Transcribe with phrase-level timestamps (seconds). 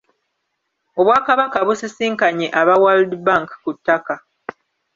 [0.99, 4.15] Obwakabaka busisinkanye aba World Bank ku ttaka.